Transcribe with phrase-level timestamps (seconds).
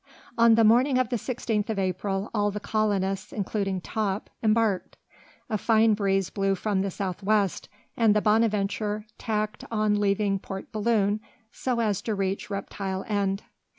[0.35, 4.97] On the morning of the 16th of April all the colonists, including Top, embarked.
[5.47, 10.71] A fine breeze blew from the south west, and the Bonadventure tacked on leaving Port
[10.71, 11.19] Balloon
[11.51, 13.43] so as to reach Reptile End.